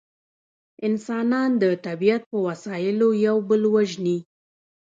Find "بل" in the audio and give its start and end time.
3.49-3.61